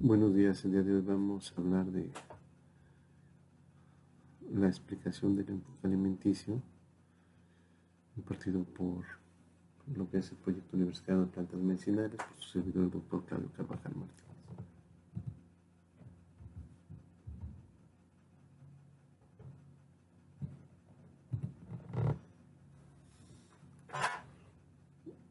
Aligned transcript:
Buenos 0.00 0.32
días, 0.32 0.64
el 0.64 0.70
día 0.70 0.82
de 0.84 0.94
hoy 0.94 1.00
vamos 1.00 1.52
a 1.56 1.60
hablar 1.60 1.86
de 1.86 2.08
la 4.52 4.68
explicación 4.68 5.34
del 5.34 5.48
enfoque 5.48 5.88
alimenticio 5.88 6.62
impartido 8.16 8.62
por 8.62 9.04
lo 9.96 10.08
que 10.08 10.18
es 10.18 10.30
el 10.30 10.38
proyecto 10.38 10.76
universitario 10.76 11.22
de 11.22 11.26
plantas 11.26 11.58
medicinales 11.58 12.12
por 12.16 12.38
su 12.38 12.48
servidor 12.48 12.84
el 12.84 12.90
doctor 12.92 13.24
Claudio 13.24 13.50
Carvajal 13.56 13.96
Martínez. 13.96 14.27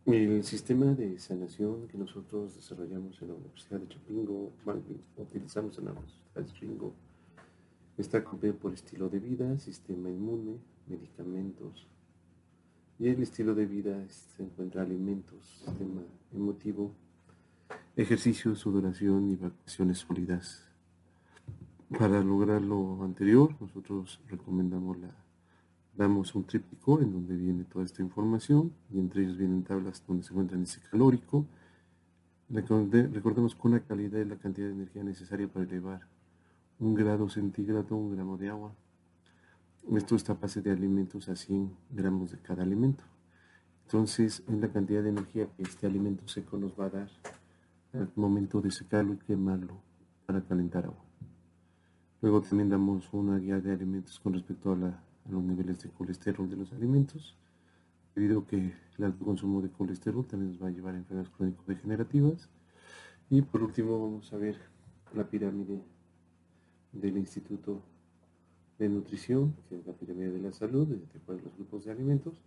El 0.07 0.41
sistema 0.45 0.85
de 0.93 1.19
sanación 1.19 1.85
que 1.89 1.97
nosotros 1.97 2.55
desarrollamos 2.55 3.21
en 3.21 3.27
la 3.27 3.33
Universidad 3.33 3.81
de 3.81 3.89
Chapingo, 3.89 4.53
utilizamos 5.17 5.77
en 5.79 5.83
la 5.83 5.91
Universidad 5.91 6.33
de 6.33 6.45
Chapingo, 6.45 6.93
está 7.97 8.23
compuesto 8.23 8.57
por 8.57 8.73
estilo 8.73 9.09
de 9.09 9.19
vida, 9.19 9.59
sistema 9.59 10.09
inmune, 10.09 10.59
medicamentos. 10.87 11.85
Y 12.97 13.09
el 13.09 13.21
estilo 13.21 13.53
de 13.53 13.65
vida 13.65 14.07
se 14.07 14.43
encuentra 14.43 14.83
alimentos, 14.83 15.45
sistema 15.45 16.01
emotivo, 16.33 16.93
ejercicio, 17.97 18.55
sudoración 18.55 19.29
y 19.29 19.35
vacaciones 19.35 19.97
sólidas. 19.97 20.65
Para 21.99 22.23
lograr 22.23 22.61
lo 22.61 23.03
anterior, 23.03 23.53
nosotros 23.59 24.21
recomendamos 24.29 24.97
la 24.99 25.26
damos 25.97 26.35
un 26.35 26.45
tríptico 26.45 27.01
en 27.01 27.11
donde 27.11 27.35
viene 27.35 27.63
toda 27.63 27.83
esta 27.83 28.03
información 28.03 28.71
y 28.93 28.99
entre 28.99 29.23
ellos 29.23 29.37
vienen 29.37 29.63
tablas 29.63 30.03
donde 30.07 30.23
se 30.23 30.31
encuentra 30.31 30.55
el 30.55 30.59
índice 30.59 30.79
calórico. 30.91 31.45
Recordemos 32.49 33.55
con 33.55 33.71
la 33.71 33.79
calidad 33.79 34.19
y 34.19 34.25
la 34.25 34.37
cantidad 34.37 34.67
de 34.67 34.73
energía 34.73 35.03
necesaria 35.03 35.47
para 35.47 35.65
elevar 35.65 36.07
un 36.79 36.93
grado 36.93 37.27
centígrado, 37.29 37.95
un 37.95 38.15
gramo 38.15 38.37
de 38.37 38.49
agua. 38.49 38.73
Esto 39.91 40.15
está 40.15 40.33
a 40.33 40.35
base 40.35 40.61
de 40.61 40.71
alimentos 40.71 41.27
a 41.29 41.35
100 41.35 41.75
gramos 41.89 42.31
de 42.31 42.37
cada 42.39 42.61
alimento. 42.61 43.03
Entonces, 43.85 44.43
es 44.47 44.53
la 44.59 44.69
cantidad 44.69 45.01
de 45.01 45.09
energía 45.09 45.47
que 45.55 45.63
este 45.63 45.87
alimento 45.87 46.27
seco 46.27 46.57
nos 46.57 46.77
va 46.79 46.85
a 46.85 46.89
dar 46.89 47.09
al 47.93 48.11
momento 48.15 48.61
de 48.61 48.69
secarlo 48.69 49.13
y 49.13 49.17
quemarlo 49.17 49.81
para 50.25 50.41
calentar 50.41 50.85
agua. 50.85 51.03
Luego 52.21 52.41
también 52.41 52.69
damos 52.69 53.11
una 53.13 53.37
guía 53.39 53.59
de 53.59 53.71
alimentos 53.71 54.19
con 54.19 54.33
respecto 54.33 54.73
a 54.73 54.75
la 54.75 55.06
los 55.29 55.43
niveles 55.43 55.79
de 55.83 55.89
colesterol 55.89 56.49
de 56.49 56.55
los 56.55 56.71
alimentos, 56.73 57.35
debido 58.15 58.39
a 58.39 58.47
que 58.47 58.73
el 58.97 59.03
alto 59.03 59.25
consumo 59.25 59.61
de 59.61 59.69
colesterol 59.69 60.25
también 60.25 60.51
nos 60.51 60.61
va 60.61 60.67
a 60.67 60.71
llevar 60.71 60.95
a 60.95 60.97
enfermedades 60.97 61.33
crónico-degenerativas. 61.35 62.49
Y 63.29 63.41
por 63.41 63.63
último 63.63 63.99
vamos 63.99 64.31
a 64.33 64.37
ver 64.37 64.57
la 65.13 65.29
pirámide 65.29 65.81
del 66.93 67.17
Instituto 67.17 67.81
de 68.79 68.89
Nutrición, 68.89 69.55
que 69.69 69.77
es 69.77 69.85
la 69.85 69.93
pirámide 69.93 70.31
de 70.31 70.39
la 70.39 70.51
salud, 70.51 70.87
de 70.87 71.19
acuerdo 71.19 71.43
los 71.45 71.55
grupos 71.55 71.85
de 71.85 71.91
alimentos. 71.91 72.41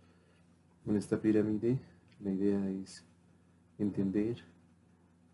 En 0.85 0.95
esta 0.95 1.21
pirámide 1.21 1.79
la 2.19 2.31
idea 2.31 2.69
es 2.69 3.05
entender 3.77 4.37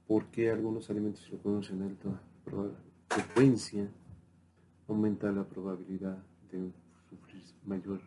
por 0.07 0.25
qué 0.27 0.51
algunos 0.51 0.89
alimentos 0.89 1.23
se 1.23 1.37
conocen 1.37 1.81
alta 1.81 2.21
frecuencia 3.09 3.89
aumenta 4.87 5.31
la 5.31 5.43
probabilidad 5.43 6.17
de 6.51 6.71
sufrir 7.17 7.43
mayor 7.65 8.01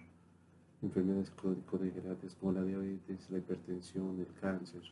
enfermedades 0.82 1.30
crónico-degenerativas 1.30 2.34
como 2.36 2.52
la 2.52 2.62
diabetes, 2.62 3.30
la 3.30 3.38
hipertensión, 3.38 4.18
el 4.18 4.32
cáncer 4.40 4.82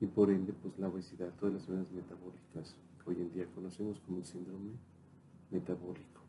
y 0.00 0.06
por 0.06 0.30
ende 0.30 0.52
pues 0.52 0.78
la 0.78 0.88
obesidad, 0.88 1.30
todas 1.38 1.54
las 1.54 1.62
enfermedades 1.62 1.92
metabólicas 1.92 2.76
que 3.02 3.10
hoy 3.10 3.16
en 3.20 3.32
día 3.32 3.46
conocemos 3.54 4.00
como 4.00 4.24
síndrome 4.24 4.72
metabólico. 5.50 6.22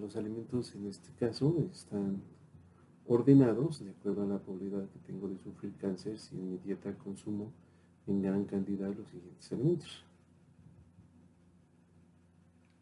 los 0.00 0.16
alimentos 0.16 0.74
en 0.74 0.86
este 0.86 1.12
caso 1.12 1.56
están 1.72 2.22
ordenados 3.06 3.84
de 3.84 3.90
acuerdo 3.90 4.24
a 4.24 4.26
la 4.26 4.38
probabilidad 4.38 4.88
que 4.90 4.98
tengo 5.00 5.28
de 5.28 5.38
sufrir 5.38 5.72
cáncer 5.76 6.18
si 6.18 6.36
en 6.36 6.50
mi 6.50 6.58
dieta 6.58 6.92
consumo 6.98 7.52
en 8.06 8.20
gran 8.20 8.44
cantidad 8.44 8.94
los 8.94 9.08
siguientes 9.08 9.52
alimentos. 9.52 10.04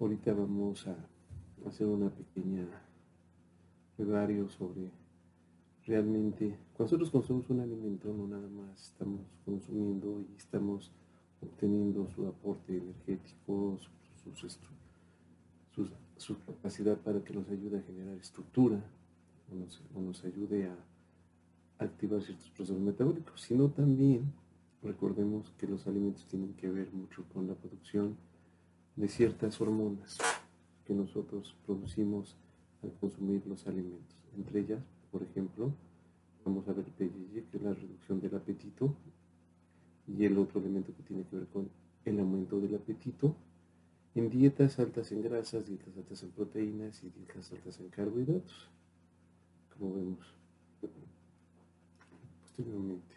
Ahorita 0.00 0.32
vamos 0.32 0.86
a 0.86 0.96
hacer 1.66 1.86
una 1.86 2.10
pequeña 2.10 2.66
brevario 3.96 4.48
sobre 4.48 4.90
realmente, 5.86 6.56
cuando 6.74 6.96
nosotros 6.96 7.10
consumimos 7.10 7.50
un 7.50 7.60
alimento, 7.60 8.12
no 8.12 8.26
nada 8.26 8.48
más 8.48 8.80
estamos 8.80 9.20
consumiendo 9.44 10.20
y 10.20 10.36
estamos 10.36 10.92
obteniendo 11.40 12.08
su 12.10 12.26
aporte 12.26 12.76
energético, 12.76 13.78
su, 16.16 16.38
capacidad 16.46 16.98
para 16.98 17.24
que 17.24 17.32
nos 17.32 17.48
ayude 17.48 17.78
a 17.78 17.82
generar 17.82 18.16
estructura 18.18 18.80
o 19.94 20.00
nos 20.00 20.24
ayude 20.24 20.68
a 20.68 20.76
activar 21.84 22.22
ciertos 22.22 22.50
procesos 22.50 22.80
metabólicos, 22.80 23.40
sino 23.40 23.70
también 23.70 24.32
recordemos 24.82 25.50
que 25.58 25.66
los 25.66 25.86
alimentos 25.86 26.26
tienen 26.26 26.54
que 26.54 26.70
ver 26.70 26.92
mucho 26.92 27.24
con 27.32 27.46
la 27.46 27.54
producción 27.54 28.16
de 28.96 29.08
ciertas 29.08 29.60
hormonas 29.60 30.18
que 30.90 30.94
nosotros 30.96 31.54
producimos 31.66 32.34
al 32.82 32.90
consumir 32.94 33.46
los 33.46 33.64
alimentos. 33.68 34.16
Entre 34.36 34.58
ellas, 34.58 34.82
por 35.12 35.22
ejemplo, 35.22 35.70
vamos 36.44 36.66
a 36.66 36.72
ver 36.72 36.84
que 36.98 37.04
es 37.04 37.62
la 37.62 37.72
reducción 37.72 38.20
del 38.20 38.34
apetito, 38.34 38.92
y 40.08 40.24
el 40.24 40.36
otro 40.36 40.58
elemento 40.58 40.92
que 40.96 41.04
tiene 41.04 41.22
que 41.30 41.36
ver 41.36 41.46
con 41.46 41.68
el 42.04 42.18
aumento 42.18 42.58
del 42.58 42.74
apetito, 42.74 43.36
en 44.16 44.30
dietas 44.30 44.80
altas 44.80 45.12
en 45.12 45.22
grasas, 45.22 45.64
dietas 45.64 45.96
altas 45.96 46.24
en 46.24 46.30
proteínas 46.30 47.04
y 47.04 47.10
dietas 47.10 47.52
altas 47.52 47.78
en 47.78 47.88
carbohidratos, 47.90 48.68
como 49.78 49.94
vemos 49.94 50.34
posteriormente. 52.42 53.14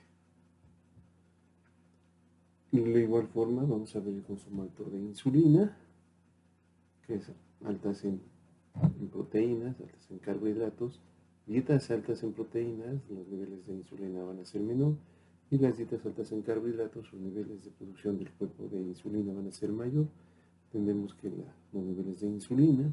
De 2.71 3.01
igual 3.01 3.27
forma, 3.29 3.63
vamos 3.63 3.95
a 3.95 3.99
ver 3.99 4.13
el 4.13 4.21
consumo 4.21 4.61
alto 4.61 4.83
de 4.83 4.99
insulina, 4.99 5.75
que 7.07 7.15
es 7.15 7.31
altas 7.65 8.03
en, 8.05 8.21
proteínas, 9.11 9.79
altas 9.79 10.11
en 10.11 10.19
carbohidratos, 10.19 11.01
dietas 11.45 11.91
altas 11.91 12.23
en 12.23 12.33
proteínas, 12.33 13.01
los 13.09 13.27
niveles 13.27 13.65
de 13.67 13.73
insulina 13.73 14.23
van 14.23 14.39
a 14.39 14.45
ser 14.45 14.61
menor, 14.61 14.95
y 15.51 15.57
las 15.57 15.77
dietas 15.77 16.05
altas 16.05 16.31
en 16.31 16.41
carbohidratos, 16.41 17.11
los 17.13 17.21
niveles 17.21 17.63
de 17.63 17.71
producción 17.71 18.17
del 18.17 18.31
cuerpo 18.31 18.67
de 18.69 18.81
insulina 18.81 19.33
van 19.33 19.47
a 19.47 19.51
ser 19.51 19.71
mayor. 19.71 20.07
Entendemos 20.65 21.13
que 21.13 21.29
los 21.29 21.83
niveles 21.83 22.21
de 22.21 22.27
insulina 22.27 22.91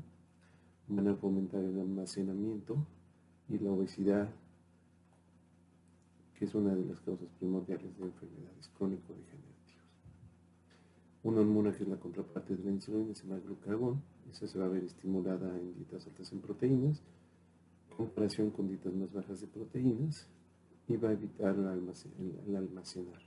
van 0.89 1.09
a 1.09 1.15
fomentar 1.15 1.65
el 1.65 1.81
almacenamiento 1.81 2.77
y 3.49 3.59
la 3.59 3.71
obesidad, 3.71 4.29
que 6.39 6.45
es 6.45 6.55
una 6.55 6.75
de 6.75 6.85
las 6.85 7.01
causas 7.01 7.29
primordiales 7.39 7.97
de 7.97 8.05
enfermedades 8.05 8.69
crónico-degenerativas. 8.77 9.50
Una 11.23 11.41
hormona 11.41 11.71
que 11.73 11.83
es 11.83 11.89
la 11.89 11.99
contraparte 11.99 12.57
de 12.57 12.65
la 12.65 12.71
insulina 12.71 13.15
se 13.15 13.27
llama 13.27 13.41
glucagón. 13.41 14.03
Esa 14.31 14.47
se 14.47 14.59
va 14.59 14.65
a 14.65 14.69
ver 14.69 14.85
estimulada 14.85 15.55
en 15.59 15.75
dietas 15.75 16.07
altas 16.07 16.33
en 16.33 16.41
proteínas, 16.41 17.03
comparación 17.95 18.51
con 18.51 18.69
dietas 18.69 18.95
más 18.95 19.13
bajas 19.13 19.43
de 19.43 19.47
proteínas, 19.47 20.27
y 20.89 20.97
va 20.97 21.11
a 21.11 21.13
evitar 21.13 21.55
el, 21.57 22.57
almacenar. 22.57 23.21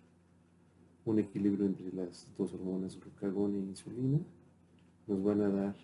Un 1.06 1.20
equilibrio 1.20 1.68
entre 1.68 1.94
las 1.94 2.28
dos 2.36 2.54
hormonas, 2.54 3.00
glucagón 3.00 3.56
e 3.56 3.60
insulina, 3.60 4.20
nos 5.06 5.24
van 5.24 5.42
a 5.42 5.50
dar 5.50 5.76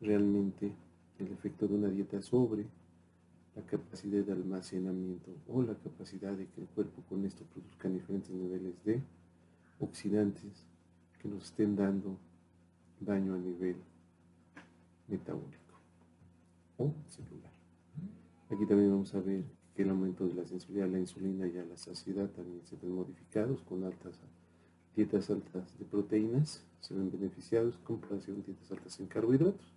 realmente 0.00 0.72
el 1.18 1.26
efecto 1.32 1.66
de 1.66 1.74
una 1.74 1.88
dieta 1.88 2.22
sobre 2.22 2.66
la 3.56 3.62
capacidad 3.62 4.22
de 4.22 4.32
almacenamiento 4.32 5.32
o 5.48 5.62
la 5.62 5.74
capacidad 5.74 6.32
de 6.34 6.46
que 6.46 6.60
el 6.60 6.68
cuerpo 6.68 7.02
con 7.08 7.24
esto 7.24 7.44
produzca 7.52 7.88
diferentes 7.88 8.30
niveles 8.30 8.74
de 8.84 9.02
oxidantes 9.80 10.64
que 11.26 11.34
nos 11.34 11.44
estén 11.44 11.74
dando 11.74 12.16
daño 13.00 13.34
a 13.34 13.38
nivel 13.38 13.76
metabólico 15.08 15.74
o 16.78 16.94
celular. 17.08 17.52
Aquí 18.48 18.64
también 18.66 18.90
vamos 18.90 19.12
a 19.14 19.20
ver 19.20 19.44
que 19.74 19.82
el 19.82 19.90
aumento 19.90 20.26
de 20.26 20.34
la 20.34 20.46
sensibilidad 20.46 20.88
a 20.88 20.92
la 20.92 21.00
insulina 21.00 21.46
y 21.48 21.58
a 21.58 21.64
la 21.64 21.76
saciedad 21.76 22.30
también 22.30 22.64
se 22.64 22.76
ven 22.76 22.92
modificados 22.92 23.60
con 23.62 23.84
altas 23.84 24.20
dietas 24.94 25.28
altas 25.28 25.78
de 25.78 25.84
proteínas, 25.84 26.64
se 26.80 26.94
ven 26.94 27.10
beneficiados 27.10 27.76
con 27.78 27.98
comparación 27.98 28.42
dietas 28.44 28.70
altas 28.70 28.98
en 29.00 29.06
carbohidratos. 29.06 29.74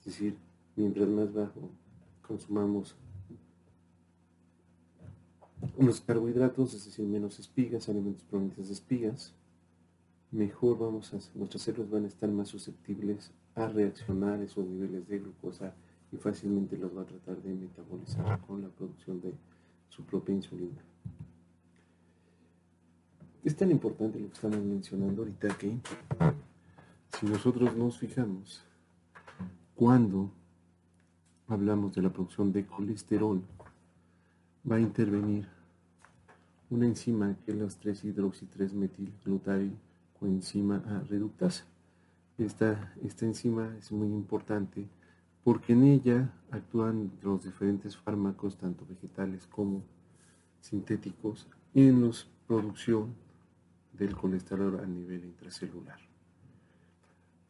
Es 0.00 0.06
decir, 0.06 0.36
mientras 0.76 1.08
más 1.08 1.32
bajo 1.32 1.70
consumamos 2.26 2.96
unos 5.76 6.00
carbohidratos, 6.00 6.74
es 6.74 6.84
decir, 6.84 7.06
menos 7.06 7.38
espigas, 7.38 7.88
alimentos 7.88 8.24
provenientes 8.24 8.66
de 8.66 8.74
espigas, 8.74 9.32
mejor 10.34 10.78
vamos 10.78 11.14
a, 11.14 11.18
nuestras 11.38 11.62
células 11.62 11.90
van 11.90 12.04
a 12.04 12.08
estar 12.08 12.28
más 12.28 12.48
susceptibles 12.48 13.30
a 13.54 13.68
reaccionar 13.68 14.42
esos 14.42 14.66
niveles 14.66 15.06
de 15.06 15.20
glucosa 15.20 15.72
y 16.10 16.16
fácilmente 16.16 16.76
los 16.76 16.96
va 16.96 17.02
a 17.02 17.06
tratar 17.06 17.40
de 17.40 17.54
metabolizar 17.54 18.40
con 18.40 18.62
la 18.62 18.68
producción 18.68 19.20
de 19.20 19.32
su 19.88 20.04
propia 20.04 20.34
insulina. 20.34 20.82
Es 23.44 23.54
tan 23.54 23.70
importante 23.70 24.18
lo 24.18 24.26
que 24.26 24.34
estamos 24.34 24.58
mencionando 24.58 25.22
ahorita 25.22 25.56
que 25.56 25.78
si 27.16 27.26
nosotros 27.26 27.76
nos 27.76 27.98
fijamos, 27.98 28.64
cuando 29.76 30.32
hablamos 31.46 31.94
de 31.94 32.02
la 32.02 32.12
producción 32.12 32.52
de 32.52 32.66
colesterol, 32.66 33.40
va 34.68 34.76
a 34.76 34.80
intervenir 34.80 35.46
una 36.70 36.86
enzima 36.86 37.36
que 37.44 37.52
es 37.52 37.58
la 37.58 37.66
3-hidroxi-3-metilglutari 40.24 40.24
coenzima 40.24 40.82
A 40.86 41.00
reductasa. 41.04 41.64
Esta, 42.38 42.94
esta 43.02 43.26
enzima 43.26 43.76
es 43.78 43.92
muy 43.92 44.08
importante 44.08 44.88
porque 45.44 45.74
en 45.74 45.84
ella 45.84 46.32
actúan 46.50 47.12
los 47.22 47.44
diferentes 47.44 47.96
fármacos, 47.96 48.56
tanto 48.56 48.86
vegetales 48.86 49.46
como 49.46 49.82
sintéticos, 50.60 51.46
en 51.74 52.08
la 52.08 52.14
producción 52.46 53.14
del 53.92 54.16
colesterol 54.16 54.80
a 54.80 54.86
nivel 54.86 55.24
intracelular. 55.24 55.98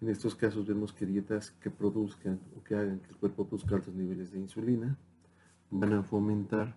En 0.00 0.08
estos 0.08 0.34
casos 0.34 0.66
vemos 0.66 0.92
que 0.92 1.06
dietas 1.06 1.52
que 1.52 1.70
produzcan 1.70 2.40
o 2.58 2.64
que 2.64 2.74
hagan 2.74 2.98
que 2.98 3.10
el 3.10 3.16
cuerpo 3.16 3.46
produzca 3.46 3.76
altos 3.76 3.94
niveles 3.94 4.32
de 4.32 4.40
insulina 4.40 4.98
van 5.70 5.92
a 5.94 6.02
fomentar, 6.02 6.74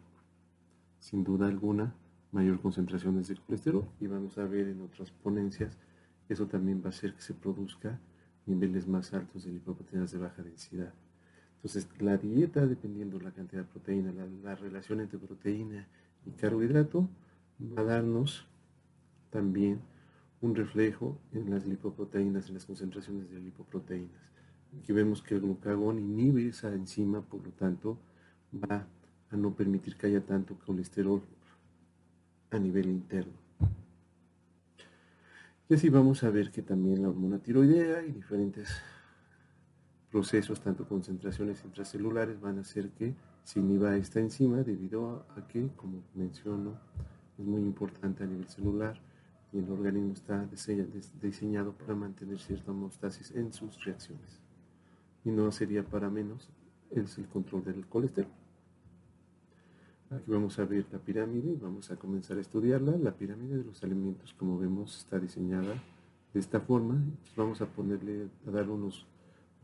sin 0.99 1.23
duda 1.23 1.47
alguna, 1.47 1.93
mayor 2.31 2.61
concentraciones 2.61 3.27
de 3.27 3.35
colesterol 3.35 3.85
y 3.99 4.07
vamos 4.07 4.37
a 4.37 4.45
ver 4.45 4.67
en 4.67 4.81
otras 4.81 5.11
ponencias 5.11 5.77
eso 6.29 6.47
también 6.47 6.81
va 6.81 6.87
a 6.87 6.89
hacer 6.89 7.13
que 7.13 7.21
se 7.21 7.33
produzca 7.33 7.99
niveles 8.45 8.87
más 8.87 9.13
altos 9.13 9.45
de 9.45 9.51
lipoproteínas 9.51 10.11
de 10.11 10.17
baja 10.17 10.41
densidad. 10.41 10.93
Entonces, 11.57 11.87
la 11.99 12.17
dieta, 12.17 12.65
dependiendo 12.65 13.17
de 13.17 13.25
la 13.25 13.31
cantidad 13.31 13.63
de 13.63 13.67
proteína, 13.67 14.13
la 14.43 14.55
relación 14.55 15.01
entre 15.01 15.19
proteína 15.19 15.87
y 16.25 16.31
carbohidrato, 16.31 17.09
va 17.59 17.81
a 17.81 17.85
darnos 17.85 18.47
también 19.31 19.81
un 20.41 20.55
reflejo 20.55 21.17
en 21.33 21.49
las 21.49 21.65
lipoproteínas, 21.65 22.47
en 22.47 22.55
las 22.55 22.65
concentraciones 22.65 23.29
de 23.29 23.39
lipoproteínas. 23.39 24.21
Aquí 24.79 24.93
vemos 24.93 25.23
que 25.23 25.35
el 25.35 25.41
glucagón 25.41 25.99
inhibe 25.99 26.47
esa 26.47 26.73
enzima, 26.73 27.21
por 27.21 27.43
lo 27.43 27.51
tanto, 27.51 27.97
va 28.53 28.85
a 29.29 29.35
no 29.35 29.55
permitir 29.55 29.95
que 29.97 30.07
haya 30.07 30.21
tanto 30.25 30.57
colesterol 30.65 31.21
a 32.51 32.59
nivel 32.59 32.87
interno. 32.87 33.46
Y 35.69 35.73
así 35.73 35.89
vamos 35.89 36.23
a 36.23 36.29
ver 36.29 36.49
que 36.51 36.61
también 36.61 37.01
la 37.01 37.09
hormona 37.09 37.39
tiroidea 37.39 38.01
y 38.05 38.11
diferentes 38.13 38.69
procesos, 40.09 40.61
tanto 40.61 40.87
concentraciones 40.87 41.61
intracelulares, 41.65 42.39
van 42.39 42.57
a 42.57 42.61
hacer 42.61 42.91
que 42.91 43.15
se 43.43 43.59
inhiba 43.59 43.97
esta 43.97 44.21
enzima 44.21 44.63
debido 44.63 45.25
a 45.35 45.45
que, 45.47 45.69
como 45.75 46.03
menciono, 46.15 46.79
es 47.37 47.45
muy 47.45 47.61
importante 47.61 48.23
a 48.23 48.27
nivel 48.27 48.47
celular 48.47 48.97
y 49.51 49.59
el 49.59 49.69
organismo 49.69 50.13
está 50.13 50.47
diseñado 51.21 51.73
para 51.73 51.95
mantener 51.95 52.39
cierta 52.39 52.71
homeostasis 52.71 53.31
en 53.31 53.51
sus 53.51 53.83
reacciones. 53.83 54.39
Y 55.25 55.31
no 55.31 55.51
sería 55.51 55.83
para 55.83 56.09
menos 56.09 56.49
el 56.91 57.27
control 57.27 57.65
del 57.65 57.85
colesterol. 57.87 58.31
Aquí 60.09 60.31
vamos 60.31 60.57
a 60.59 60.65
ver 60.65 60.85
la 60.91 60.99
pirámide 60.99 61.51
y 61.51 61.55
vamos 61.55 61.91
a 61.91 61.97
comenzar 61.97 62.37
a 62.37 62.41
estudiarla. 62.41 62.97
La 62.97 63.11
pirámide 63.11 63.57
de 63.57 63.63
los 63.63 63.83
alimentos, 63.83 64.33
como 64.33 64.57
vemos, 64.57 64.97
está 64.97 65.19
diseñada 65.19 65.73
de 66.33 66.39
esta 66.39 66.59
forma. 66.59 66.95
vamos 67.35 67.61
a 67.61 67.65
ponerle, 67.65 68.27
a 68.47 68.51
dar 68.51 68.69
unos 68.69 69.05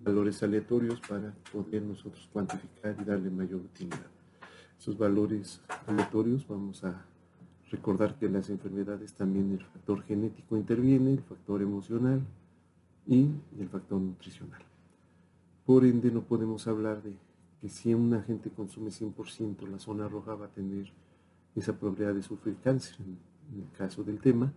valores 0.04 0.44
aleatorios 0.44 1.00
para 1.02 1.34
poder 1.52 1.82
nosotros 1.84 2.30
cuantificar 2.32 2.96
y 3.02 3.06
darle 3.06 3.30
mayor 3.30 3.62
utilidad. 3.62 4.08
Esos 4.78 4.98
valores 4.98 5.62
aleatorios 5.88 6.46
vamos 6.48 6.84
a 6.84 7.06
Recordar 7.74 8.20
que 8.20 8.30
las 8.30 8.52
enfermedades 8.52 9.16
también 9.16 9.52
el 9.52 9.66
factor 9.66 10.04
genético 10.04 10.56
interviene, 10.56 11.14
el 11.14 11.24
factor 11.24 11.60
emocional 11.60 12.22
y 13.08 13.32
el 13.60 13.68
factor 13.68 14.00
nutricional. 14.00 14.62
Por 15.66 15.84
ende, 15.84 16.12
no 16.12 16.22
podemos 16.22 16.68
hablar 16.68 17.02
de 17.02 17.14
que 17.64 17.70
si 17.70 17.94
una 17.94 18.22
gente 18.22 18.50
consume 18.50 18.90
100%, 18.90 19.70
la 19.70 19.80
zona 19.80 20.10
roja 20.10 20.36
va 20.36 20.48
a 20.48 20.50
tener 20.50 20.92
esa 21.56 21.72
probabilidad 21.72 22.14
de 22.14 22.22
sufrir 22.22 22.58
cáncer, 22.62 22.98
en 23.00 23.62
el 23.62 23.72
caso 23.72 24.04
del 24.04 24.20
tema, 24.20 24.52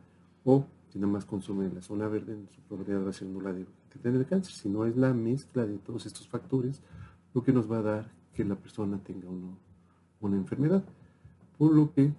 o 0.45 0.67
si 0.89 0.99
nada 0.99 1.13
más 1.13 1.25
consume 1.25 1.71
la 1.73 1.83
zona 1.83 2.09
verde, 2.09 2.37
su 2.53 2.61
probabilidad 2.63 3.05
va 3.05 3.11
a 3.11 3.13
ser 3.13 3.29
nula 3.29 3.53
de 3.53 3.65
tener 4.03 4.27
cáncer. 4.27 4.53
Si 4.53 4.69
no 4.69 4.85
es 4.87 4.97
la 4.97 5.15
mezcla 5.15 5.65
de 5.65 5.79
todos 5.79 6.05
estos 6.05 6.27
factores, 6.27 6.83
lo 7.33 7.45
que 7.45 7.53
nos 7.53 7.71
va 7.71 7.79
a 7.79 7.83
dar 7.83 8.13
que 8.35 8.45
la 8.45 8.57
persona 8.57 8.99
tenga 8.99 9.29
una 10.19 10.37
enfermedad. 10.37 10.83
Por 11.59 11.77
lo 11.77 11.93
que 11.93 12.13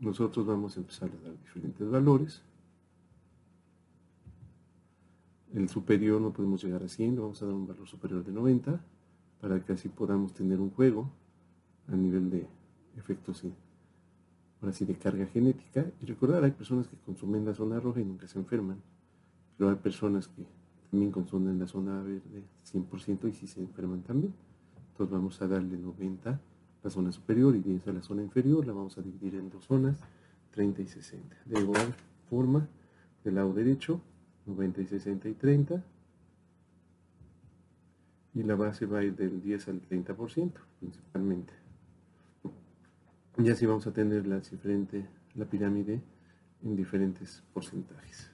nosotros 0.00 0.44
vamos 0.44 0.76
a 0.76 0.80
empezar 0.80 1.10
a 1.10 1.28
dar 1.28 1.38
diferentes 1.38 1.88
valores. 1.88 2.42
El 5.52 5.68
superior 5.68 6.20
no 6.20 6.32
podemos 6.32 6.64
llegar 6.64 6.82
a 6.82 6.88
100, 6.88 7.20
vamos 7.20 7.40
a 7.40 7.46
dar 7.46 7.54
un 7.54 7.68
valor 7.68 7.86
superior 7.86 8.24
de 8.24 8.32
90 8.32 8.84
para 9.44 9.62
que 9.62 9.74
así 9.74 9.90
podamos 9.90 10.32
tener 10.32 10.58
un 10.58 10.70
juego 10.70 11.10
a 11.92 11.94
nivel 11.94 12.30
de 12.30 12.46
efectos 12.96 13.44
ahora 14.58 14.72
sí 14.72 14.86
de 14.86 14.94
carga 14.94 15.26
genética. 15.26 15.84
Y 16.00 16.06
recordar, 16.06 16.42
hay 16.44 16.52
personas 16.52 16.88
que 16.88 16.96
consumen 16.96 17.44
la 17.44 17.52
zona 17.52 17.78
roja 17.78 18.00
y 18.00 18.06
nunca 18.06 18.26
se 18.26 18.38
enferman, 18.38 18.80
pero 19.58 19.68
hay 19.68 19.76
personas 19.76 20.28
que 20.28 20.46
también 20.90 21.12
consumen 21.12 21.58
la 21.58 21.66
zona 21.66 22.02
verde 22.02 22.42
100% 22.72 23.28
y 23.28 23.32
sí 23.34 23.46
se 23.46 23.60
enferman 23.60 24.00
también. 24.00 24.32
Entonces 24.92 25.12
vamos 25.12 25.42
a 25.42 25.46
darle 25.46 25.76
90 25.76 26.40
la 26.82 26.90
zona 26.90 27.12
superior 27.12 27.54
y 27.54 27.60
10 27.60 27.88
a 27.88 27.92
la 27.92 28.02
zona 28.02 28.22
inferior, 28.22 28.66
la 28.66 28.72
vamos 28.72 28.96
a 28.96 29.02
dividir 29.02 29.34
en 29.34 29.50
dos 29.50 29.66
zonas, 29.66 29.98
30 30.52 30.80
y 30.80 30.86
60. 30.86 31.36
De 31.44 31.60
igual 31.60 31.94
forma, 32.30 32.66
del 33.22 33.34
lado 33.34 33.52
derecho, 33.52 34.00
90 34.46 34.80
y 34.80 34.86
60 34.86 35.28
y 35.28 35.34
30. 35.34 35.84
Y 38.34 38.42
la 38.42 38.56
base 38.56 38.86
va 38.86 38.98
a 38.98 39.04
ir 39.04 39.14
del 39.14 39.40
10 39.40 39.68
al 39.68 39.82
30% 39.82 40.52
principalmente. 40.80 41.52
Y 43.38 43.48
así 43.50 43.66
vamos 43.66 43.86
a 43.86 43.92
tener 43.92 44.26
la, 44.26 44.38
diferente, 44.38 45.06
la 45.34 45.44
pirámide 45.44 46.00
en 46.62 46.76
diferentes 46.76 47.42
porcentajes. 47.52 48.30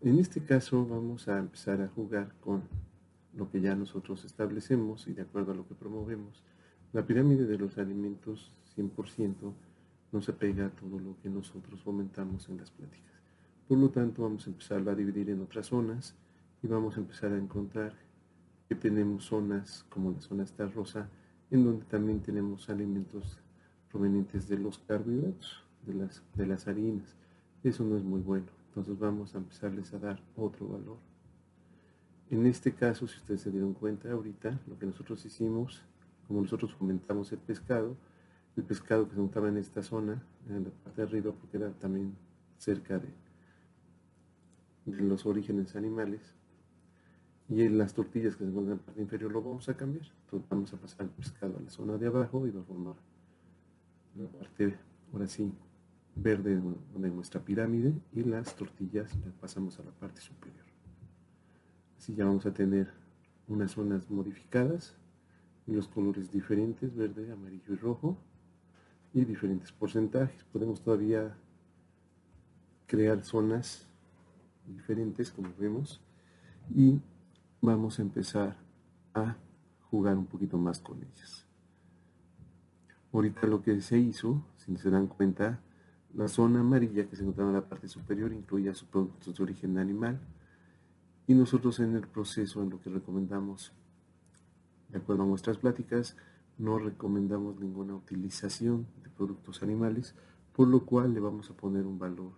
En 0.00 0.18
este 0.18 0.42
caso 0.42 0.86
vamos 0.86 1.28
a 1.28 1.38
empezar 1.38 1.80
a 1.80 1.88
jugar 1.88 2.34
con 2.40 2.62
lo 3.34 3.50
que 3.50 3.60
ya 3.60 3.74
nosotros 3.74 4.24
establecemos 4.24 5.08
y 5.08 5.12
de 5.12 5.22
acuerdo 5.22 5.52
a 5.52 5.54
lo 5.54 5.66
que 5.66 5.74
promovemos. 5.74 6.42
La 6.92 7.06
pirámide 7.06 7.46
de 7.46 7.58
los 7.58 7.78
alimentos 7.78 8.52
100% 8.76 9.34
no 10.12 10.22
se 10.22 10.32
pega 10.32 10.66
a 10.66 10.70
todo 10.70 10.98
lo 10.98 11.16
que 11.22 11.28
nosotros 11.28 11.82
fomentamos 11.82 12.48
en 12.48 12.58
las 12.58 12.70
pláticas. 12.70 13.12
Por 13.66 13.78
lo 13.78 13.90
tanto, 13.90 14.22
vamos 14.22 14.46
a 14.46 14.50
empezar 14.50 14.88
a 14.88 14.94
dividir 14.94 15.30
en 15.30 15.40
otras 15.40 15.66
zonas 15.66 16.14
y 16.64 16.66
vamos 16.66 16.96
a 16.96 17.00
empezar 17.00 17.30
a 17.30 17.36
encontrar 17.36 17.92
que 18.66 18.74
tenemos 18.74 19.26
zonas 19.26 19.84
como 19.90 20.12
la 20.12 20.20
zona 20.22 20.44
esta 20.44 20.66
rosa, 20.66 21.10
en 21.50 21.62
donde 21.62 21.84
también 21.84 22.20
tenemos 22.20 22.70
alimentos 22.70 23.38
provenientes 23.90 24.48
de 24.48 24.56
los 24.56 24.78
carbohidratos, 24.78 25.62
de 25.84 25.92
las, 25.92 26.22
de 26.34 26.46
las 26.46 26.66
harinas. 26.66 27.16
Eso 27.62 27.84
no 27.84 27.98
es 27.98 28.02
muy 28.02 28.22
bueno. 28.22 28.46
Entonces 28.68 28.98
vamos 28.98 29.34
a 29.34 29.38
empezarles 29.38 29.92
a 29.92 29.98
dar 29.98 30.22
otro 30.36 30.66
valor. 30.66 30.96
En 32.30 32.46
este 32.46 32.72
caso, 32.72 33.06
si 33.06 33.18
ustedes 33.18 33.42
se 33.42 33.50
dieron 33.50 33.74
cuenta 33.74 34.10
ahorita, 34.10 34.58
lo 34.66 34.78
que 34.78 34.86
nosotros 34.86 35.22
hicimos, 35.26 35.82
como 36.26 36.40
nosotros 36.40 36.72
fomentamos 36.72 37.30
el 37.32 37.40
pescado, 37.40 37.94
el 38.56 38.62
pescado 38.62 39.06
que 39.06 39.16
se 39.16 39.20
montaba 39.20 39.50
en 39.50 39.58
esta 39.58 39.82
zona, 39.82 40.22
en 40.48 40.64
la 40.64 40.70
parte 40.70 41.02
de 41.02 41.08
arriba, 41.08 41.30
porque 41.30 41.58
era 41.58 41.70
también 41.72 42.14
cerca 42.56 42.98
de, 42.98 43.08
de 44.86 45.02
los 45.02 45.26
orígenes 45.26 45.76
animales, 45.76 46.34
y 47.48 47.62
en 47.62 47.78
las 47.78 47.94
tortillas 47.94 48.36
que 48.36 48.44
se 48.44 48.50
encuentran 48.50 48.78
en 48.78 48.78
la 48.78 48.84
parte 48.86 49.02
inferior 49.02 49.32
lo 49.32 49.42
vamos 49.42 49.68
a 49.68 49.76
cambiar. 49.76 50.06
Entonces 50.24 50.48
vamos 50.48 50.72
a 50.72 50.76
pasar 50.76 51.02
el 51.02 51.10
pescado 51.10 51.56
a 51.58 51.60
la 51.60 51.70
zona 51.70 51.96
de 51.98 52.06
abajo 52.06 52.46
y 52.46 52.50
va 52.50 52.60
a 52.60 52.64
formar 52.64 52.94
la 54.16 54.28
parte, 54.28 54.78
ahora 55.12 55.26
sí, 55.26 55.52
verde 56.16 56.60
de 56.94 57.10
nuestra 57.10 57.40
pirámide 57.40 57.92
y 58.12 58.22
las 58.22 58.54
tortillas 58.54 59.14
las 59.24 59.34
pasamos 59.34 59.78
a 59.80 59.82
la 59.82 59.90
parte 59.90 60.20
superior. 60.20 60.64
Así 61.98 62.14
ya 62.14 62.24
vamos 62.24 62.46
a 62.46 62.54
tener 62.54 62.88
unas 63.48 63.72
zonas 63.72 64.10
modificadas 64.10 64.96
y 65.66 65.72
los 65.72 65.88
colores 65.88 66.30
diferentes, 66.30 66.94
verde, 66.94 67.32
amarillo 67.32 67.72
y 67.72 67.76
rojo, 67.76 68.18
y 69.12 69.24
diferentes 69.24 69.72
porcentajes. 69.72 70.44
Podemos 70.44 70.82
todavía 70.82 71.36
crear 72.86 73.22
zonas 73.22 73.86
diferentes, 74.66 75.30
como 75.30 75.48
vemos, 75.58 76.00
y 76.74 77.00
vamos 77.64 77.98
a 77.98 78.02
empezar 78.02 78.56
a 79.14 79.36
jugar 79.90 80.18
un 80.18 80.26
poquito 80.26 80.58
más 80.58 80.80
con 80.80 81.02
ellas. 81.02 81.46
Ahorita 83.12 83.46
lo 83.46 83.62
que 83.62 83.80
se 83.80 83.98
hizo, 83.98 84.44
si 84.56 84.76
se 84.76 84.90
dan 84.90 85.06
cuenta, 85.06 85.60
la 86.14 86.28
zona 86.28 86.60
amarilla 86.60 87.08
que 87.08 87.16
se 87.16 87.22
encontraba 87.22 87.50
en 87.50 87.56
la 87.56 87.68
parte 87.68 87.88
superior 87.88 88.32
incluía 88.32 88.74
sus 88.74 88.88
productos 88.88 89.36
de 89.36 89.42
origen 89.42 89.78
animal, 89.78 90.20
y 91.26 91.34
nosotros 91.34 91.80
en 91.80 91.96
el 91.96 92.06
proceso, 92.06 92.62
en 92.62 92.68
lo 92.70 92.80
que 92.80 92.90
recomendamos, 92.90 93.72
de 94.90 94.98
acuerdo 94.98 95.22
a 95.22 95.26
nuestras 95.26 95.56
pláticas, 95.56 96.16
no 96.58 96.78
recomendamos 96.78 97.58
ninguna 97.58 97.94
utilización 97.94 98.86
de 99.02 99.08
productos 99.08 99.62
animales, 99.62 100.14
por 100.52 100.68
lo 100.68 100.84
cual 100.84 101.14
le 101.14 101.20
vamos 101.20 101.50
a 101.50 101.56
poner 101.56 101.86
un 101.86 101.98
valor 101.98 102.32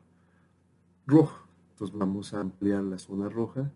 rojo. 1.06 1.48
Entonces 1.70 1.98
vamos 1.98 2.32
a 2.32 2.40
ampliar 2.40 2.84
la 2.84 2.98
zona 2.98 3.28
roja 3.28 3.72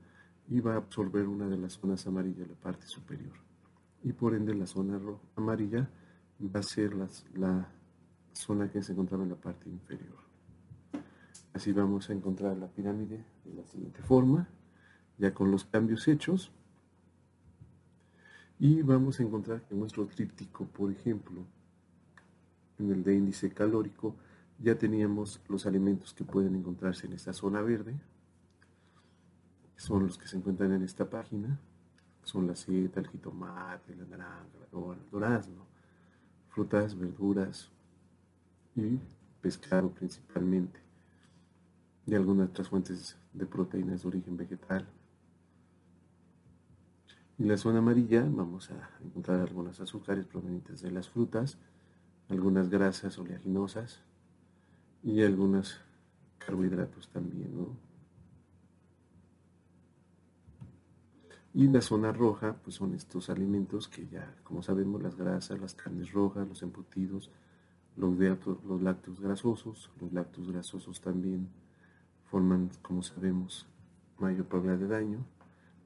y 0.50 0.60
va 0.60 0.74
a 0.74 0.78
absorber 0.78 1.26
una 1.26 1.48
de 1.48 1.56
las 1.56 1.74
zonas 1.74 2.06
amarillas, 2.06 2.48
la 2.48 2.54
parte 2.54 2.86
superior. 2.86 3.32
Y 4.02 4.12
por 4.12 4.34
ende 4.34 4.52
la 4.54 4.66
zona 4.66 5.00
amarilla 5.36 5.88
va 6.42 6.60
a 6.60 6.62
ser 6.62 6.94
la 6.94 7.68
zona 8.32 8.70
que 8.70 8.82
se 8.82 8.92
encontraba 8.92 9.22
en 9.22 9.30
la 9.30 9.36
parte 9.36 9.70
inferior. 9.70 10.18
Así 11.52 11.72
vamos 11.72 12.10
a 12.10 12.12
encontrar 12.12 12.56
la 12.56 12.68
pirámide 12.68 13.24
de 13.44 13.54
la 13.54 13.64
siguiente 13.66 14.02
forma, 14.02 14.48
ya 15.18 15.32
con 15.32 15.50
los 15.50 15.64
cambios 15.64 16.06
hechos. 16.08 16.50
Y 18.58 18.82
vamos 18.82 19.20
a 19.20 19.22
encontrar 19.22 19.62
que 19.62 19.74
nuestro 19.74 20.06
tríptico, 20.06 20.66
por 20.66 20.90
ejemplo, 20.90 21.44
en 22.78 22.90
el 22.90 23.02
de 23.02 23.14
índice 23.14 23.50
calórico, 23.50 24.16
ya 24.58 24.76
teníamos 24.76 25.40
los 25.48 25.64
alimentos 25.64 26.12
que 26.12 26.24
pueden 26.24 26.54
encontrarse 26.56 27.06
en 27.06 27.14
esta 27.14 27.32
zona 27.32 27.62
verde, 27.62 27.94
son 29.80 30.04
los 30.04 30.18
que 30.18 30.28
se 30.28 30.36
encuentran 30.36 30.72
en 30.72 30.82
esta 30.82 31.08
página, 31.08 31.58
son 32.22 32.46
la 32.46 32.54
seta, 32.54 33.00
el 33.00 33.08
jitomate, 33.08 33.96
la 33.96 34.04
naranja, 34.04 34.58
el 34.72 35.10
durazno, 35.10 35.64
frutas, 36.50 36.98
verduras 36.98 37.70
y 38.76 38.98
pescado 39.40 39.90
principalmente, 39.90 40.78
y 42.06 42.14
algunas 42.14 42.50
otras 42.50 42.68
fuentes 42.68 43.16
de 43.32 43.46
proteínas 43.46 44.02
de 44.02 44.08
origen 44.08 44.36
vegetal. 44.36 44.86
En 47.38 47.48
la 47.48 47.56
zona 47.56 47.78
amarilla 47.78 48.22
vamos 48.30 48.70
a 48.70 48.90
encontrar 49.02 49.40
algunos 49.40 49.80
azúcares 49.80 50.26
provenientes 50.26 50.82
de 50.82 50.90
las 50.90 51.08
frutas, 51.08 51.56
algunas 52.28 52.68
grasas 52.68 53.18
oleaginosas, 53.18 54.02
y 55.02 55.22
algunos 55.22 55.80
carbohidratos 56.38 57.08
también. 57.08 57.50
Y 61.52 61.66
la 61.68 61.80
zona 61.80 62.12
roja, 62.12 62.54
pues 62.62 62.76
son 62.76 62.94
estos 62.94 63.28
alimentos 63.28 63.88
que 63.88 64.06
ya, 64.06 64.36
como 64.44 64.62
sabemos, 64.62 65.02
las 65.02 65.16
grasas, 65.16 65.60
las 65.60 65.74
carnes 65.74 66.12
rojas, 66.12 66.46
los 66.46 66.62
embutidos, 66.62 67.30
los, 67.96 68.16
los 68.64 68.82
lácteos 68.82 69.20
grasosos, 69.20 69.90
los 70.00 70.12
lácteos 70.12 70.50
grasosos 70.52 71.00
también 71.00 71.48
forman, 72.30 72.70
como 72.82 73.02
sabemos, 73.02 73.66
mayor 74.18 74.46
probabilidad 74.46 74.78
de 74.78 74.94
daño, 74.94 75.26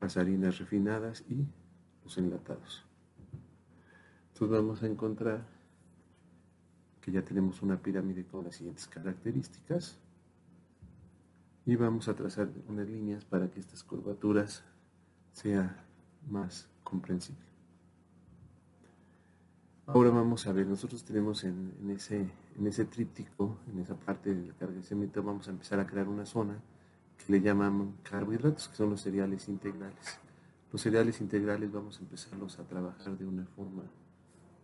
las 0.01 0.19
harinas 0.19 0.59
refinadas 0.59 1.25
y 1.31 1.47
los 2.05 2.19
enlatados. 2.19 2.85
Entonces 4.35 4.57
vamos 4.57 4.83
a 4.83 4.87
encontrar 4.87 5.47
que 7.01 7.13
ya 7.13 7.23
tenemos 7.23 7.63
una 7.63 7.81
pirámide 7.81 8.27
con 8.27 8.45
las 8.45 8.57
siguientes 8.57 8.87
características 8.87 9.99
y 11.65 11.77
vamos 11.77 12.09
a 12.09 12.15
trazar 12.15 12.51
unas 12.69 12.89
líneas 12.89 13.25
para 13.25 13.51
que 13.51 13.61
estas 13.61 13.83
curvaturas 13.83 14.65
sea 15.35 15.77
más 16.31 16.69
comprensible. 16.83 17.43
Ahora 19.87 20.09
vamos 20.09 20.47
a 20.47 20.53
ver, 20.53 20.67
nosotros 20.67 21.05
tenemos 21.05 21.45
en, 21.45 21.91
ese, 21.91 22.31
en 22.57 22.67
ese 22.67 22.87
tríptico, 22.87 23.59
en 23.71 23.81
esa 23.81 23.95
parte 23.95 24.35
del 24.35 24.55
cargamiento, 24.55 25.23
vamos 25.23 25.47
a 25.49 25.51
empezar 25.51 25.79
a 25.79 25.87
crear 25.87 26.09
una 26.09 26.25
zona 26.25 26.59
que 27.19 27.31
le 27.31 27.43
llaman 27.43 27.97
carbohidratos, 28.03 28.69
que 28.69 28.77
son 28.77 28.91
los 28.91 29.03
cereales 29.03 29.47
integrales. 29.49 30.19
Los 30.73 30.81
cereales 30.81 31.21
integrales 31.21 31.71
vamos 31.71 31.99
a 31.99 32.01
empezarlos 32.01 32.59
a 32.59 32.65
trabajar 32.65 33.19
de 33.19 33.27
una 33.27 33.45
forma, 33.45 33.83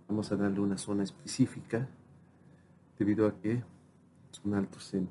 vamos 0.09 0.33
a 0.33 0.37
darle 0.37 0.61
una 0.61 0.79
zona 0.79 1.03
específica 1.03 1.87
debido 2.99 3.27
a 3.27 3.39
que 3.41 3.62
son 4.31 4.55
altos 4.55 4.95
en, 4.95 5.09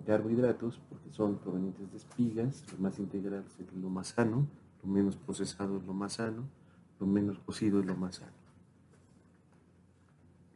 carbohidratos, 0.00 0.80
porque 0.88 1.10
son 1.10 1.38
provenientes 1.38 1.90
de 1.90 1.98
espigas, 1.98 2.64
lo 2.72 2.78
más 2.78 2.98
integral 2.98 3.44
es 3.58 3.72
lo 3.74 3.90
más 3.90 4.08
sano, 4.08 4.46
lo 4.82 4.88
menos 4.88 5.16
procesado 5.16 5.76
es 5.76 5.84
lo 5.84 5.92
más 5.92 6.14
sano, 6.14 6.44
lo 6.98 7.06
menos 7.06 7.38
cocido 7.40 7.80
es 7.80 7.86
lo 7.86 7.96
más 7.96 8.16
sano. 8.16 8.32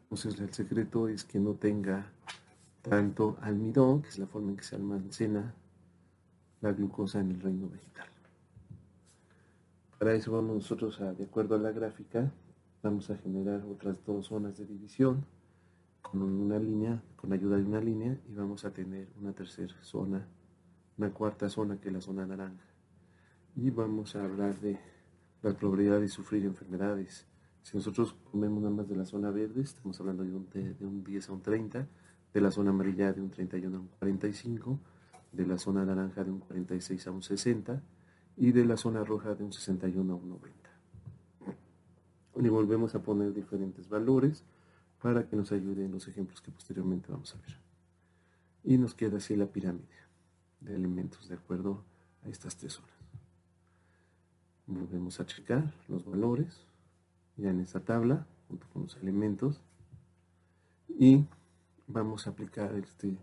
Entonces 0.04 0.40
el 0.40 0.52
secreto 0.54 1.08
es 1.08 1.24
que 1.24 1.38
no 1.38 1.54
tenga 1.54 2.06
tanto 2.82 3.36
almidón, 3.42 4.02
que 4.02 4.08
es 4.08 4.18
la 4.18 4.26
forma 4.26 4.50
en 4.50 4.56
que 4.56 4.64
se 4.64 4.76
almacena 4.76 5.54
la 6.60 6.72
glucosa 6.72 7.20
en 7.20 7.32
el 7.32 7.40
reino 7.40 7.68
vegetal. 7.68 8.06
Para 9.98 10.14
eso 10.14 10.32
vamos 10.32 10.54
nosotros 10.54 11.00
a, 11.00 11.12
de 11.12 11.24
acuerdo 11.24 11.56
a 11.56 11.58
la 11.58 11.72
gráfica, 11.72 12.30
vamos 12.82 13.10
a 13.10 13.16
generar 13.16 13.62
otras 13.64 14.04
dos 14.04 14.26
zonas 14.26 14.56
de 14.56 14.66
división 14.66 15.24
con 16.10 16.22
una 16.22 16.58
línea, 16.58 17.02
con 17.16 17.32
ayuda 17.32 17.56
de 17.56 17.64
una 17.64 17.80
línea, 17.80 18.16
y 18.28 18.34
vamos 18.34 18.64
a 18.64 18.72
tener 18.72 19.08
una 19.20 19.32
tercera 19.32 19.74
zona, 19.82 20.26
una 20.96 21.10
cuarta 21.10 21.48
zona 21.48 21.80
que 21.80 21.88
es 21.88 21.94
la 21.94 22.00
zona 22.00 22.24
naranja. 22.24 22.64
Y 23.56 23.70
vamos 23.70 24.14
a 24.14 24.24
hablar 24.24 24.60
de 24.60 24.78
la 25.42 25.52
probabilidad 25.54 26.00
de 26.00 26.08
sufrir 26.08 26.44
enfermedades. 26.44 27.26
Si 27.62 27.76
nosotros 27.76 28.14
comemos 28.30 28.62
nada 28.62 28.74
más 28.74 28.88
de 28.88 28.94
la 28.94 29.04
zona 29.04 29.30
verde, 29.30 29.62
estamos 29.62 29.98
hablando 29.98 30.22
de 30.22 30.32
un, 30.32 30.48
de 30.50 30.86
un 30.86 31.02
10 31.02 31.28
a 31.28 31.32
un 31.32 31.42
30, 31.42 31.88
de 32.32 32.40
la 32.40 32.50
zona 32.50 32.70
amarilla 32.70 33.12
de 33.12 33.20
un 33.20 33.30
31 33.30 33.76
a 33.76 33.80
un 33.80 33.88
45, 33.98 34.78
de 35.32 35.46
la 35.46 35.58
zona 35.58 35.84
naranja 35.84 36.22
de 36.22 36.30
un 36.30 36.38
46 36.38 37.06
a 37.06 37.10
un 37.10 37.22
60 37.22 37.82
y 38.36 38.52
de 38.52 38.64
la 38.64 38.76
zona 38.76 39.02
roja 39.02 39.34
de 39.34 39.42
un 39.42 39.52
61 39.52 40.12
a 40.12 40.16
un 40.16 40.28
90. 40.28 40.70
Y 42.36 42.48
volvemos 42.48 42.94
a 42.94 43.02
poner 43.02 43.32
diferentes 43.32 43.88
valores 43.88 44.44
para 45.06 45.28
que 45.28 45.36
nos 45.36 45.52
ayuden 45.52 45.92
los 45.92 46.08
ejemplos 46.08 46.40
que 46.40 46.50
posteriormente 46.50 47.12
vamos 47.12 47.32
a 47.32 47.38
ver. 47.38 47.56
Y 48.64 48.76
nos 48.76 48.92
queda 48.92 49.18
así 49.18 49.36
la 49.36 49.46
pirámide 49.46 49.94
de 50.58 50.74
elementos 50.74 51.28
de 51.28 51.36
acuerdo 51.36 51.84
a 52.24 52.28
estas 52.28 52.56
tres 52.56 52.80
horas. 52.80 52.98
Volvemos 54.66 55.20
a 55.20 55.26
checar 55.26 55.72
los 55.86 56.04
valores 56.04 56.60
ya 57.36 57.50
en 57.50 57.60
esta 57.60 57.78
tabla 57.78 58.26
junto 58.48 58.66
con 58.70 58.82
los 58.82 58.96
elementos 58.96 59.60
y 60.88 61.24
vamos 61.86 62.26
a 62.26 62.30
aplicar 62.30 62.74
este, 62.74 63.16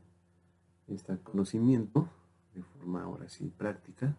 este 0.87 1.17
conocimiento 1.17 2.07
de 2.55 2.63
forma 2.63 3.03
ahora 3.03 3.27
sí 3.27 3.51
práctica 3.57 4.15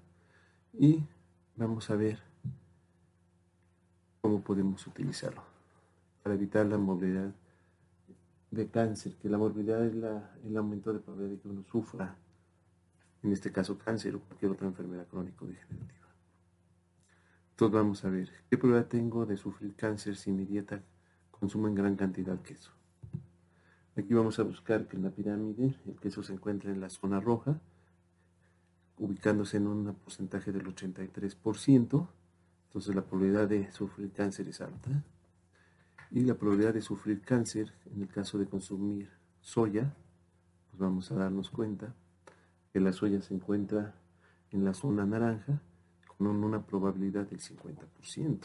y 0.75 1.03
vamos 1.57 1.89
a 1.89 1.97
ver 1.97 2.19
cómo 4.21 4.43
podemos 4.43 4.87
utilizarlo 4.87 5.43
para 6.23 6.35
evitar 6.35 6.67
la 6.67 6.77
movilidad 6.77 7.33
de 8.55 8.69
cáncer, 8.69 9.17
que 9.17 9.29
la 9.29 9.39
morbilidad 9.39 9.85
es 9.85 9.95
el 10.45 10.57
aumento 10.57 10.93
de 10.93 11.01
probabilidad 11.01 11.37
de 11.37 11.41
que 11.41 11.49
uno 11.49 11.65
sufra, 11.71 12.17
en 13.23 13.33
este 13.33 13.53
caso 13.53 13.79
cáncer 13.79 14.15
o 14.15 14.21
cualquier 14.21 14.53
otra 14.53 14.67
enfermedad 14.67 15.07
crónico-degenerativa. 15.09 16.09
Entonces 17.51 17.75
vamos 17.75 18.05
a 18.05 18.11
ver, 18.11 18.31
¿qué 18.51 18.59
probabilidad 18.59 18.89
tengo 18.89 19.27
de 19.27 19.37
sufrir 19.37 19.75
cáncer 19.75 20.17
si 20.17 20.33
mi 20.33 20.45
dieta 20.45 20.83
consume 21.31 21.69
en 21.69 21.75
gran 21.75 21.97
cantidad 21.97 22.41
queso? 22.41 22.71
Aquí 23.97 24.13
vamos 24.13 24.39
a 24.39 24.43
buscar 24.43 24.89
que 24.89 24.97
en 24.97 25.05
la 25.05 25.11
pirámide 25.11 25.77
el 25.87 25.97
queso 26.01 26.23
se 26.23 26.33
encuentre 26.33 26.73
en 26.73 26.81
la 26.81 26.91
zona 26.91 27.21
roja, 27.21 27.61
ubicándose 28.99 29.57
en 29.57 29.67
un 29.67 29.95
porcentaje 29.95 30.53
del 30.53 30.67
83%, 30.67 32.09
entonces 32.67 32.95
la 32.95 33.03
probabilidad 33.03 33.49
de 33.49 33.71
sufrir 33.71 34.11
cáncer 34.13 34.49
es 34.49 34.61
alta 34.61 35.05
y 36.15 36.21
la 36.21 36.35
probabilidad 36.35 36.75
de 36.75 36.81
sufrir 36.81 37.23
cáncer 37.23 37.73
en 37.93 38.03
el 38.03 38.09
caso 38.09 38.39
de 38.39 38.47
consumir 38.47 39.11
soya, 39.41 39.93
pues 40.71 40.79
vamos 40.79 41.11
a 41.11 41.17
darnos 41.17 41.51
cuenta 41.51 41.93
que 42.73 42.79
la 42.79 42.93
soya 42.93 43.21
se 43.21 43.35
encuentra 43.35 43.97
en 44.53 44.65
la 44.65 44.75
zona 44.75 45.05
naranja 45.05 45.61
con 46.17 46.29
una 46.29 46.65
probabilidad 46.65 47.27
del 47.27 47.41
50%. 47.41 48.39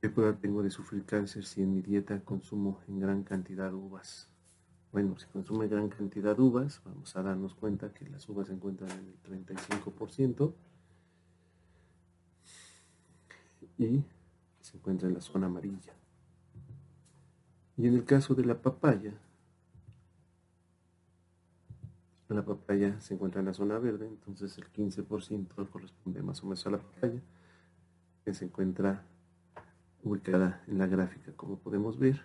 ¿Qué 0.00 0.08
prueba 0.08 0.34
tengo 0.38 0.62
de 0.62 0.70
sufrir 0.70 1.04
cáncer 1.04 1.44
si 1.44 1.60
en 1.60 1.74
mi 1.74 1.82
dieta 1.82 2.18
consumo 2.24 2.80
en 2.88 2.98
gran 2.98 3.22
cantidad 3.22 3.70
uvas? 3.74 4.30
Bueno, 4.92 5.18
si 5.18 5.26
consumo 5.26 5.62
en 5.62 5.68
gran 5.68 5.90
cantidad 5.90 6.40
uvas, 6.40 6.80
vamos 6.86 7.14
a 7.16 7.22
darnos 7.22 7.54
cuenta 7.54 7.92
que 7.92 8.08
las 8.08 8.26
uvas 8.30 8.46
se 8.46 8.54
encuentran 8.54 8.90
en 8.90 9.08
el 9.08 9.44
35% 9.44 10.54
y 13.76 14.02
se 14.72 14.78
encuentra 14.78 15.06
en 15.06 15.14
la 15.14 15.20
zona 15.20 15.46
amarilla. 15.46 15.92
Y 17.76 17.86
en 17.86 17.94
el 17.94 18.04
caso 18.04 18.34
de 18.34 18.44
la 18.44 18.60
papaya, 18.60 19.14
la 22.34 22.44
papaya 22.44 22.98
se 23.00 23.14
encuentra 23.14 23.40
en 23.40 23.46
la 23.46 23.54
zona 23.54 23.78
verde, 23.78 24.06
entonces 24.06 24.56
el 24.58 24.70
15% 24.72 25.68
corresponde 25.70 26.22
más 26.22 26.42
o 26.42 26.46
menos 26.46 26.66
a 26.66 26.70
la 26.70 26.78
papaya, 26.78 27.20
que 28.24 28.34
se 28.34 28.46
encuentra 28.46 29.04
ubicada 30.02 30.62
en 30.66 30.78
la 30.78 30.86
gráfica, 30.86 31.32
como 31.36 31.58
podemos 31.58 31.98
ver. 31.98 32.20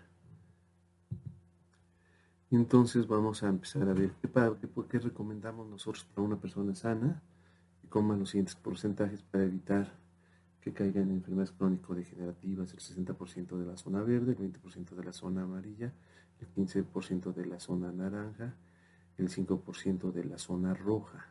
Entonces 2.49 3.07
vamos 3.07 3.43
a 3.43 3.49
empezar 3.49 3.89
a 3.89 3.93
ver 3.93 4.13
qué, 4.21 4.29
qué 4.89 4.99
recomendamos 4.99 5.67
nosotros 5.67 6.05
para 6.05 6.25
una 6.25 6.39
persona 6.39 6.73
sana, 6.75 7.21
y 7.83 7.87
coma 7.87 8.15
los 8.15 8.29
siguientes 8.29 8.55
porcentajes 8.55 9.21
para 9.23 9.43
evitar 9.43 10.06
que 10.61 10.73
caigan 10.73 11.03
en 11.03 11.17
enfermedades 11.17 11.51
crónico-degenerativas 11.51 12.73
el 12.73 12.79
60% 12.79 13.57
de 13.57 13.65
la 13.65 13.77
zona 13.77 14.01
verde, 14.01 14.33
el 14.33 14.53
20% 14.53 14.95
de 14.95 15.03
la 15.03 15.13
zona 15.13 15.43
amarilla, 15.43 15.93
el 16.39 16.53
15% 16.53 17.33
de 17.33 17.45
la 17.45 17.59
zona 17.59 17.91
naranja, 17.91 18.55
el 19.17 19.29
5% 19.29 20.11
de 20.11 20.23
la 20.25 20.37
zona 20.37 20.73
roja. 20.73 21.25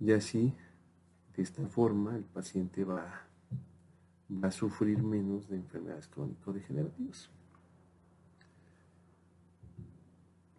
Y 0.00 0.12
así, 0.12 0.52
de 1.36 1.42
esta 1.42 1.66
forma, 1.66 2.16
el 2.16 2.24
paciente 2.24 2.84
va, 2.84 3.26
a 4.42 4.50
sufrir 4.50 5.02
menos 5.02 5.48
de 5.48 5.56
enfermedades 5.56 6.08
crónico-degenerativas. 6.08 7.30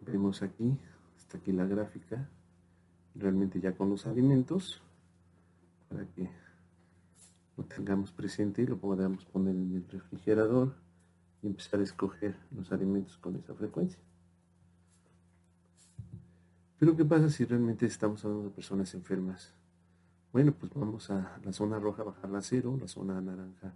Vemos 0.00 0.42
aquí, 0.42 0.78
está 1.18 1.38
aquí 1.38 1.52
la 1.52 1.66
gráfica, 1.66 2.28
realmente 3.14 3.60
ya 3.60 3.72
con 3.72 3.90
los 3.90 4.06
alimentos, 4.06 4.80
para 5.88 6.06
que 6.06 6.30
lo 7.56 7.64
tengamos 7.64 8.12
presente 8.12 8.62
y 8.62 8.66
lo 8.66 8.78
podamos 8.78 9.24
poner 9.24 9.54
en 9.54 9.76
el 9.76 9.88
refrigerador 9.88 10.74
y 11.42 11.46
empezar 11.46 11.80
a 11.80 11.84
escoger 11.84 12.36
los 12.50 12.70
alimentos 12.72 13.16
con 13.18 13.36
esa 13.36 13.54
frecuencia. 13.54 14.00
Pero 16.78 16.96
¿qué 16.96 17.04
pasa 17.04 17.30
si 17.30 17.44
realmente 17.44 17.86
estamos 17.86 18.24
hablando 18.24 18.48
de 18.48 18.54
personas 18.54 18.92
enfermas? 18.94 19.54
Bueno, 20.32 20.52
pues 20.52 20.72
vamos 20.74 21.10
a 21.10 21.38
la 21.42 21.52
zona 21.52 21.78
roja 21.78 22.02
bajarla 22.02 22.38
a 22.38 22.42
0, 22.42 22.76
la 22.78 22.88
zona 22.88 23.20
naranja 23.22 23.74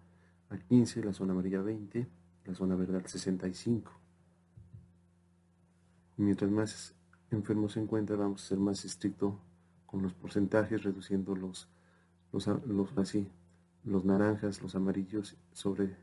a 0.51 0.59
15, 0.59 1.05
la 1.05 1.15
zona 1.15 1.33
amarilla 1.33 1.61
a 1.61 1.63
20, 1.63 2.07
la 2.45 2.55
zona 2.55 2.77
verde 2.77 2.99
al 2.99 3.07
65. 3.07 3.91
Y 6.19 6.23
mientras 6.23 6.51
más 6.51 6.95
enfermos 7.31 7.73
se 7.73 7.81
encuentra, 7.81 8.17
vamos 8.17 8.45
a 8.45 8.49
ser 8.49 8.59
más 8.59 8.85
estricto 8.85 9.41
con 9.87 10.03
los 10.03 10.13
porcentajes, 10.13 10.83
reduciendo 10.83 11.35
los, 11.35 11.69
los, 12.33 12.47
los 12.67 12.99
así, 12.99 13.31
los 13.85 14.05
naranjas, 14.05 14.63
los 14.63 14.75
amarillos 14.75 15.37
sobre 15.53 15.97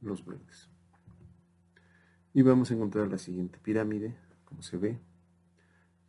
los 0.00 0.24
verdes. 0.24 0.68
Y 2.34 2.42
vamos 2.42 2.70
a 2.70 2.74
encontrar 2.74 3.08
la 3.08 3.18
siguiente 3.18 3.58
pirámide, 3.58 4.14
como 4.44 4.62
se 4.62 4.76
ve. 4.76 4.98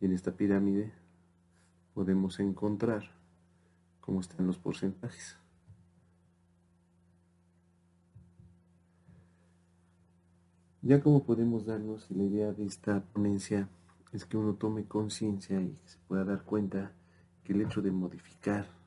Y 0.00 0.06
en 0.06 0.12
esta 0.12 0.36
pirámide 0.36 0.92
podemos 1.94 2.38
encontrar 2.38 3.10
cómo 4.00 4.20
están 4.20 4.46
los 4.46 4.58
porcentajes. 4.58 5.38
Ya 10.82 11.00
como 11.02 11.24
podemos 11.24 11.66
darnos 11.66 12.10
la 12.10 12.22
idea 12.22 12.52
de 12.52 12.64
esta 12.64 13.00
ponencia 13.00 13.68
es 14.12 14.24
que 14.24 14.36
uno 14.36 14.54
tome 14.54 14.84
conciencia 14.84 15.60
y 15.60 15.76
se 15.84 15.98
pueda 16.06 16.24
dar 16.24 16.44
cuenta 16.44 16.92
que 17.44 17.52
el 17.52 17.62
hecho 17.62 17.82
de 17.82 17.90
modificar 17.90 18.77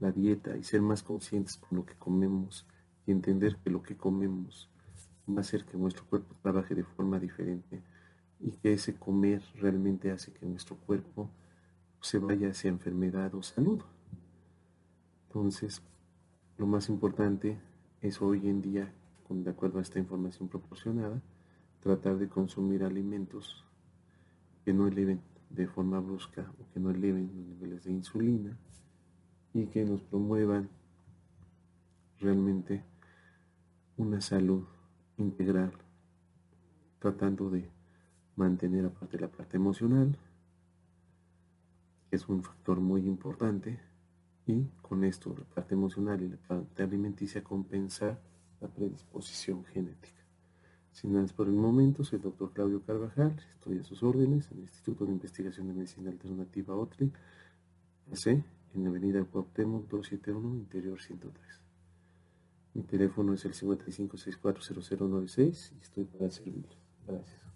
la 0.00 0.10
dieta 0.10 0.56
y 0.56 0.62
ser 0.62 0.82
más 0.82 1.02
conscientes 1.02 1.56
con 1.56 1.78
lo 1.78 1.86
que 1.86 1.94
comemos 1.94 2.66
y 3.06 3.12
entender 3.12 3.56
que 3.56 3.70
lo 3.70 3.82
que 3.82 3.96
comemos 3.96 4.68
va 5.28 5.38
a 5.38 5.40
hacer 5.40 5.64
que 5.64 5.76
nuestro 5.76 6.04
cuerpo 6.06 6.34
trabaje 6.42 6.74
de 6.74 6.84
forma 6.84 7.18
diferente 7.18 7.82
y 8.40 8.52
que 8.52 8.72
ese 8.72 8.94
comer 8.94 9.42
realmente 9.56 10.10
hace 10.10 10.32
que 10.32 10.46
nuestro 10.46 10.76
cuerpo 10.76 11.30
se 12.00 12.18
vaya 12.18 12.50
hacia 12.50 12.70
enfermedad 12.70 13.34
o 13.34 13.42
salud. 13.42 13.82
Entonces, 15.28 15.82
lo 16.56 16.66
más 16.66 16.88
importante 16.88 17.58
es 18.00 18.20
hoy 18.22 18.48
en 18.48 18.62
día, 18.62 18.92
de 19.28 19.50
acuerdo 19.50 19.78
a 19.78 19.82
esta 19.82 19.98
información 19.98 20.48
proporcionada, 20.48 21.20
tratar 21.80 22.18
de 22.18 22.28
consumir 22.28 22.82
alimentos 22.82 23.64
que 24.64 24.72
no 24.72 24.88
eleven 24.88 25.20
de 25.50 25.66
forma 25.66 26.00
brusca 26.00 26.52
o 26.58 26.72
que 26.72 26.80
no 26.80 26.90
eleven 26.90 27.30
los 27.34 27.46
niveles 27.46 27.84
de 27.84 27.92
insulina, 27.92 28.58
y 29.52 29.66
que 29.66 29.84
nos 29.84 30.02
promuevan 30.02 30.68
realmente 32.18 32.84
una 33.96 34.20
salud 34.20 34.64
integral, 35.18 35.72
tratando 36.98 37.50
de 37.50 37.68
mantener 38.36 38.86
aparte 38.86 39.18
la 39.18 39.28
parte 39.28 39.56
emocional, 39.56 40.16
que 42.08 42.16
es 42.16 42.28
un 42.28 42.42
factor 42.42 42.80
muy 42.80 43.06
importante, 43.06 43.78
y 44.46 44.64
con 44.82 45.04
esto 45.04 45.34
la 45.36 45.44
parte 45.44 45.74
emocional 45.74 46.22
y 46.22 46.28
la 46.28 46.36
parte 46.36 46.82
alimenticia 46.82 47.44
compensar 47.44 48.20
la 48.60 48.68
predisposición 48.68 49.64
genética. 49.64 50.20
Sin 50.92 51.12
más 51.12 51.32
por 51.32 51.46
el 51.46 51.54
momento, 51.54 52.02
soy 52.02 52.16
el 52.16 52.22
doctor 52.22 52.52
Claudio 52.52 52.82
Carvajal, 52.82 53.36
estoy 53.54 53.78
a 53.78 53.84
sus 53.84 54.02
órdenes 54.02 54.50
en 54.50 54.58
el 54.58 54.64
Instituto 54.64 55.06
de 55.06 55.12
Investigación 55.12 55.68
de 55.68 55.74
Medicina 55.74 56.10
Alternativa 56.10 56.74
OTRI, 56.74 57.12
en 58.74 58.86
avenida 58.86 59.24
Cuauhtémoc 59.24 59.88
271, 59.88 60.56
interior 60.56 61.00
103. 61.00 61.60
Mi 62.74 62.82
teléfono 62.82 63.32
es 63.34 63.44
el 63.44 63.54
55640096 63.54 65.72
y 65.76 65.80
estoy 65.82 66.04
para 66.04 66.30
servirles. 66.30 66.78
Gracias. 67.06 67.49